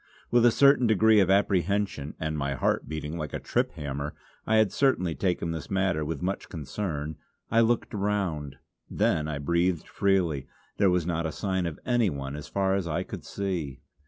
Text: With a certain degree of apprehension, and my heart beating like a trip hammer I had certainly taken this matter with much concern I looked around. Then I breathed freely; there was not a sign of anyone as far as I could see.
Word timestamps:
With 0.31 0.47
a 0.47 0.51
certain 0.51 0.87
degree 0.87 1.19
of 1.19 1.29
apprehension, 1.29 2.15
and 2.19 2.35
my 2.35 2.55
heart 2.55 2.89
beating 2.89 3.19
like 3.19 3.33
a 3.35 3.39
trip 3.39 3.73
hammer 3.73 4.15
I 4.47 4.55
had 4.55 4.71
certainly 4.71 5.13
taken 5.13 5.51
this 5.51 5.69
matter 5.69 6.03
with 6.03 6.23
much 6.23 6.49
concern 6.49 7.17
I 7.51 7.61
looked 7.61 7.93
around. 7.93 8.57
Then 8.89 9.27
I 9.27 9.37
breathed 9.37 9.87
freely; 9.87 10.47
there 10.77 10.89
was 10.89 11.05
not 11.05 11.27
a 11.27 11.31
sign 11.31 11.67
of 11.67 11.79
anyone 11.85 12.35
as 12.35 12.47
far 12.47 12.73
as 12.73 12.87
I 12.87 13.03
could 13.03 13.23
see. 13.23 13.81